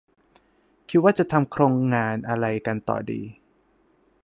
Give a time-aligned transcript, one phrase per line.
[0.89, 3.21] คิดว่าจะทำโครงงานอะไรกันต่อดี